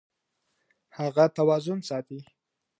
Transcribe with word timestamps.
هغه 0.97 1.25
توازن 1.37 1.79
ساتي. 1.89 2.19